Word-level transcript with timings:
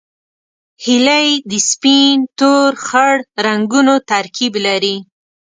هیلۍ 0.83 1.29
د 1.49 1.51
سپین، 1.69 2.17
تور، 2.39 2.71
خړ 2.85 3.13
رنګونو 3.45 3.95
ترکیب 4.11 4.53
لري 4.65 4.95